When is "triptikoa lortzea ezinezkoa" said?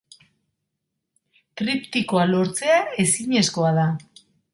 1.61-3.71